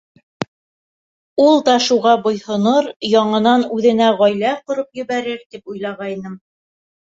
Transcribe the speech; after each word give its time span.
Ул 1.43 1.61
да 1.67 1.75
шуға 1.89 2.15
буйһонор, 2.23 2.89
яңынан 3.11 3.69
үҙенә 3.77 4.11
ғаилә 4.25 4.57
ҡороп 4.67 5.01
ебәрер, 5.05 5.49
тип 5.55 5.75
уйлағайным. 5.77 6.45